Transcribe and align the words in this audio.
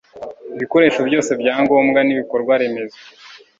ibikoresho 0.55 1.01
byose 1.09 1.31
byangombwa 1.41 1.99
n'ibikorwa 2.03 2.53
remezo 2.61 2.99